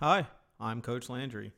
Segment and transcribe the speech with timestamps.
[0.00, 0.26] Hi,
[0.58, 1.52] I'm Coach Landry,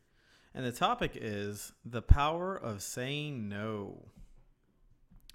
[0.53, 4.09] and the topic is the power of saying no.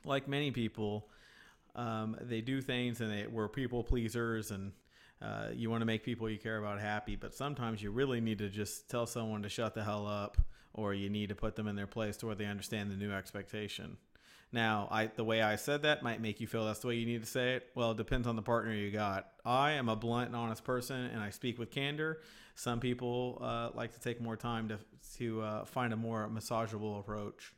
[0.04, 1.08] Like many people,
[1.74, 4.74] um, they do things and they were people pleasers, and
[5.22, 8.39] uh, you want to make people you care about happy, but sometimes you really need
[8.39, 10.38] to just tell someone to shut the hell up,
[10.74, 13.14] or you need to put them in their place to where they understand the new
[13.14, 13.96] expectation.
[14.52, 17.05] Now, I the way I said that might make you feel that's the way you
[17.05, 17.70] need to say it.
[17.75, 19.27] Well, it depends on the partner you got.
[19.43, 22.21] I am a blunt and honest person, and I speak with candor.
[22.55, 24.80] Some people uh, like to take more time to
[25.17, 27.53] to uh, find a more massageable approach,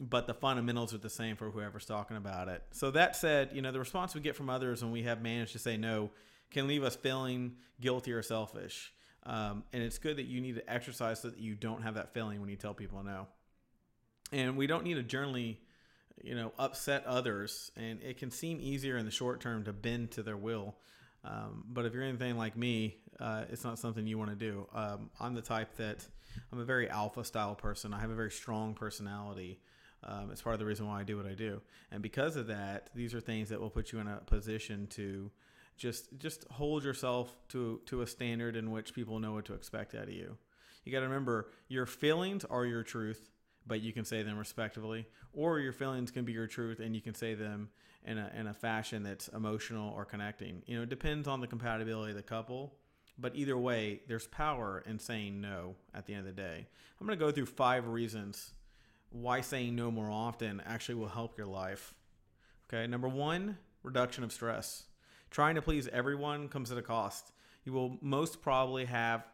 [0.00, 2.62] but the fundamentals are the same for whoever's talking about it.
[2.70, 5.52] So that said, you know the response we get from others when we have managed
[5.52, 6.10] to say no
[6.50, 8.92] can leave us feeling guilty or selfish.
[9.24, 12.12] Um, and it's good that you need to exercise so that you don't have that
[12.12, 13.28] feeling when you tell people no.
[14.32, 15.60] And we don't need to generally
[16.22, 20.12] you know, upset others, and it can seem easier in the short term to bend
[20.12, 20.76] to their will.
[21.24, 24.66] Um, but if you're anything like me, uh, it's not something you want to do.
[24.74, 26.06] Um, I'm the type that
[26.52, 27.94] I'm a very alpha style person.
[27.94, 29.60] I have a very strong personality.
[30.04, 31.60] Um, it's part of the reason why I do what I do,
[31.92, 35.30] and because of that, these are things that will put you in a position to
[35.76, 39.94] just just hold yourself to to a standard in which people know what to expect
[39.94, 40.36] out of you.
[40.84, 43.30] You got to remember your feelings are your truth
[43.66, 47.00] but you can say them respectively, or your feelings can be your truth and you
[47.00, 47.68] can say them
[48.04, 50.62] in a, in a fashion that's emotional or connecting.
[50.66, 52.74] You know, it depends on the compatibility of the couple,
[53.18, 56.66] but either way, there's power in saying no at the end of the day.
[57.00, 58.52] I'm going to go through five reasons
[59.10, 61.94] why saying no more often actually will help your life.
[62.72, 64.84] Okay, number one, reduction of stress.
[65.30, 67.32] Trying to please everyone comes at a cost.
[67.64, 69.24] You will most probably have,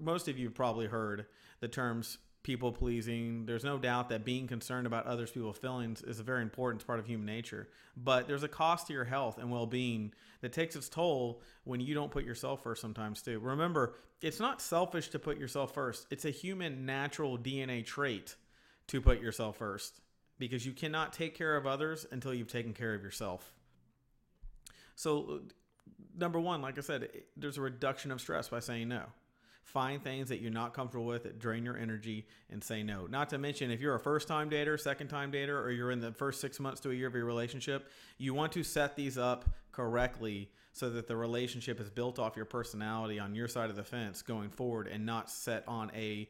[0.00, 1.26] most of you probably heard
[1.60, 3.46] the terms people pleasing.
[3.46, 7.00] There's no doubt that being concerned about others people's feelings is a very important part
[7.00, 7.68] of human nature.
[7.96, 11.80] But there's a cost to your health and well being that takes its toll when
[11.80, 13.40] you don't put yourself first sometimes too.
[13.40, 18.36] Remember, it's not selfish to put yourself first, it's a human natural DNA trait
[18.86, 20.00] to put yourself first
[20.38, 23.52] because you cannot take care of others until you've taken care of yourself.
[24.96, 25.40] So,
[26.16, 29.04] number one, like I said, there's a reduction of stress by saying no.
[29.64, 33.06] Find things that you're not comfortable with that drain your energy and say no.
[33.06, 36.00] Not to mention, if you're a first time dater, second time dater, or you're in
[36.00, 39.16] the first six months to a year of your relationship, you want to set these
[39.18, 43.76] up correctly so that the relationship is built off your personality on your side of
[43.76, 46.28] the fence going forward and not set on a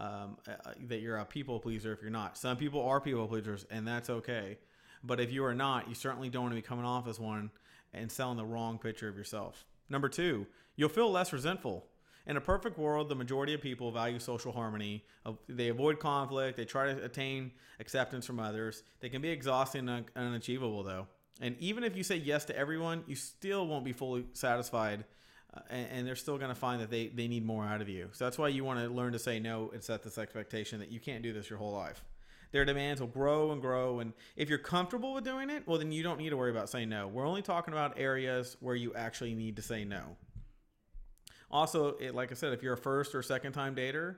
[0.00, 2.36] um, uh, that you're a people pleaser if you're not.
[2.36, 4.58] Some people are people pleasers, and that's okay.
[5.04, 7.50] But if you are not, you certainly don't want to be coming off as one
[7.92, 9.64] and selling the wrong picture of yourself.
[9.88, 11.86] Number two, you'll feel less resentful.
[12.26, 15.04] In a perfect world, the majority of people value social harmony.
[15.48, 16.56] They avoid conflict.
[16.56, 18.82] They try to attain acceptance from others.
[19.00, 21.06] They can be exhausting and unachievable, though.
[21.40, 25.04] And even if you say yes to everyone, you still won't be fully satisfied.
[25.54, 27.88] Uh, and, and, they're still going to find that they, they need more out of
[27.88, 28.08] you.
[28.12, 30.90] So that's why you want to learn to say no and set this expectation that
[30.90, 32.02] you can't do this your whole life.
[32.52, 34.00] Their demands will grow and grow.
[34.00, 36.70] And if you're comfortable with doing it, well, then you don't need to worry about
[36.70, 37.06] saying no.
[37.08, 40.16] We're only talking about areas where you actually need to say no.
[41.52, 44.16] Also, it, like I said, if you're a first or second time dater,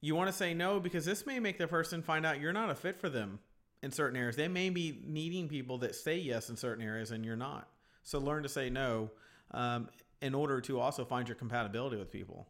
[0.00, 2.70] you want to say no because this may make the person find out you're not
[2.70, 3.38] a fit for them
[3.82, 4.36] in certain areas.
[4.36, 7.68] They may be needing people that say yes in certain areas and you're not.
[8.02, 9.10] So learn to say no
[9.52, 9.88] um,
[10.20, 12.46] in order to also find your compatibility with people.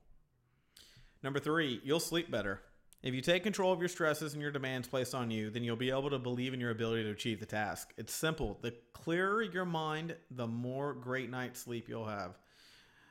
[1.22, 2.60] Number three, you'll sleep better.
[3.02, 5.76] If you take control of your stresses and your demands placed on you, then you'll
[5.76, 7.92] be able to believe in your ability to achieve the task.
[7.96, 8.58] It's simple.
[8.60, 12.36] The clearer your mind, the more great night's sleep you'll have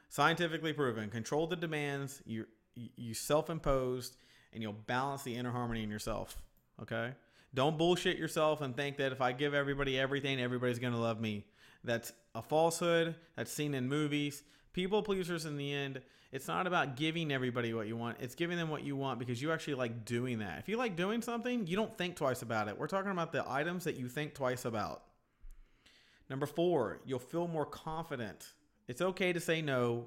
[0.10, 1.10] scientifically proven.
[1.10, 4.16] Control the demands you you self-imposed,
[4.54, 6.42] and you'll balance the inner harmony in yourself.
[6.82, 7.14] Okay.
[7.54, 11.46] Don't bullshit yourself and think that if I give everybody everything, everybody's to love me.
[11.84, 13.16] That's a falsehood.
[13.36, 14.44] That's seen in movies.
[14.72, 18.18] People pleasers in the end, it's not about giving everybody what you want.
[18.20, 20.60] It's giving them what you want because you actually like doing that.
[20.60, 22.78] If you like doing something, you don't think twice about it.
[22.78, 25.04] We're talking about the items that you think twice about.
[26.30, 28.54] Number four, you'll feel more confident
[28.90, 30.06] it's okay to say no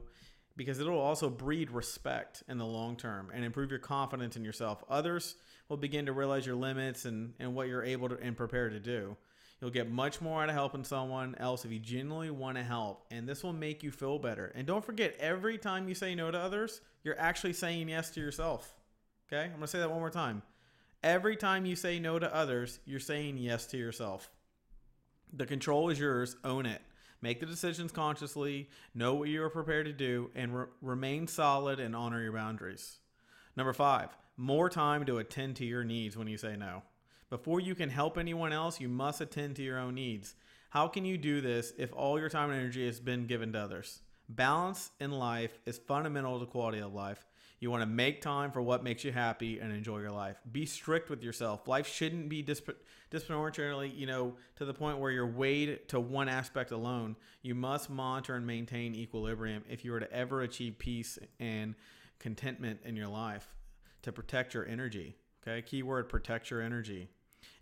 [0.56, 4.82] because it'll also breed respect in the long term and improve your confidence in yourself.
[4.90, 5.36] Others
[5.68, 8.80] will begin to realize your limits and, and what you're able to and prepared to
[8.80, 9.16] do.
[9.60, 13.06] You'll get much more out of helping someone else if you genuinely want to help,
[13.12, 14.50] and this will make you feel better.
[14.56, 18.20] And don't forget, every time you say no to others, you're actually saying yes to
[18.20, 18.74] yourself.
[19.28, 19.44] Okay?
[19.44, 20.42] I'm going to say that one more time.
[21.04, 24.28] Every time you say no to others, you're saying yes to yourself.
[25.32, 26.34] The control is yours.
[26.42, 26.82] Own it.
[27.22, 31.78] Make the decisions consciously, know what you are prepared to do, and re- remain solid
[31.78, 32.98] and honor your boundaries.
[33.56, 36.82] Number five, more time to attend to your needs when you say no.
[37.30, 40.34] Before you can help anyone else, you must attend to your own needs.
[40.70, 43.60] How can you do this if all your time and energy has been given to
[43.60, 44.00] others?
[44.28, 47.24] Balance in life is fundamental to quality of life.
[47.62, 50.36] You want to make time for what makes you happy and enjoy your life.
[50.50, 51.68] Be strict with yourself.
[51.68, 52.72] Life shouldn't be disp-
[53.08, 57.14] disproportionately, you know, to the point where you're weighed to one aspect alone.
[57.40, 61.76] You must monitor and maintain equilibrium if you are to ever achieve peace and
[62.18, 63.46] contentment in your life
[64.02, 65.14] to protect your energy.
[65.46, 67.10] Okay, keyword protect your energy.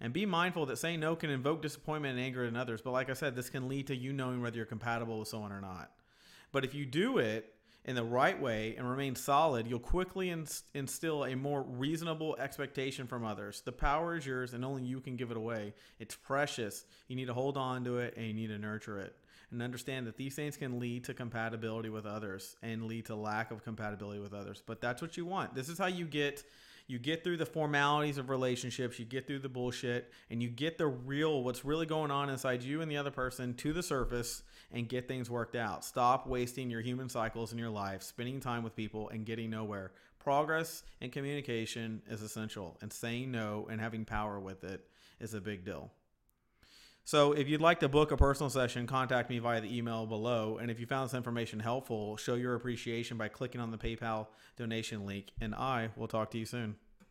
[0.01, 2.81] And be mindful that saying no can invoke disappointment and anger in others.
[2.81, 5.53] But like I said, this can lead to you knowing whether you're compatible with someone
[5.53, 5.91] or not.
[6.53, 7.53] But if you do it
[7.85, 10.29] in the right way and remain solid, you'll quickly
[10.75, 13.63] instill a more reasonable expectation from others.
[13.65, 15.75] The power is yours and only you can give it away.
[15.99, 16.85] It's precious.
[17.09, 19.17] You need to hold on to it and you need to nurture it.
[19.51, 23.51] And understand that these things can lead to compatibility with others and lead to lack
[23.51, 24.63] of compatibility with others.
[24.65, 25.55] But that's what you want.
[25.57, 26.45] This is how you get
[26.91, 30.77] you get through the formalities of relationships, you get through the bullshit, and you get
[30.77, 34.43] the real, what's really going on inside you and the other person to the surface
[34.73, 35.85] and get things worked out.
[35.85, 39.93] Stop wasting your human cycles in your life, spending time with people, and getting nowhere.
[40.19, 44.85] Progress and communication is essential, and saying no and having power with it
[45.21, 45.93] is a big deal.
[47.11, 50.59] So, if you'd like to book a personal session, contact me via the email below.
[50.59, 54.29] And if you found this information helpful, show your appreciation by clicking on the PayPal
[54.57, 55.33] donation link.
[55.41, 56.77] And I will talk to you soon.